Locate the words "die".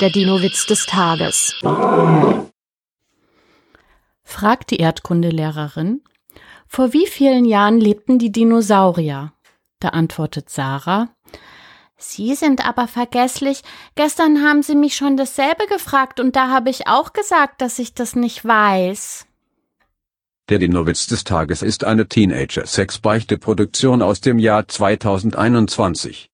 4.70-4.76, 8.18-8.30